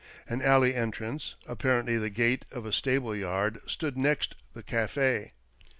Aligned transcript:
An 0.27 0.41
alley 0.41 0.73
entrance— 0.73 1.35
apparently 1.45 1.95
the 1.95 2.09
gate 2.09 2.43
of 2.51 2.65
a 2.65 2.73
stable 2.73 3.15
yard— 3.15 3.59
stood 3.67 3.99
next 3.99 4.33
the 4.55 4.63
cafe. 4.63 5.33